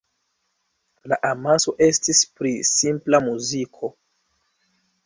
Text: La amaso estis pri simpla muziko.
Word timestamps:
La 1.13 1.19
amaso 1.33 1.75
estis 1.89 2.23
pri 2.41 2.55
simpla 2.71 3.23
muziko. 3.31 3.97